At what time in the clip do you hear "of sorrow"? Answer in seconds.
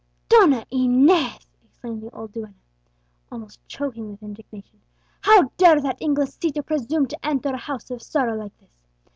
7.91-8.35